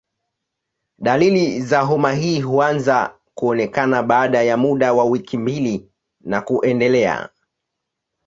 [0.99, 5.89] Dalili za homa hii huanza kuonekana baada ya muda wa wiki mbili
[6.21, 7.29] na kuendelea.